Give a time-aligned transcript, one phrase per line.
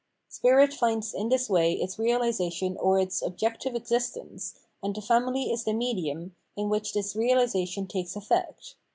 [0.29, 5.63] Spirit finds in this way its realisation or its objective existence, and the family is
[5.63, 8.73] the medium in which this realisation takes effect.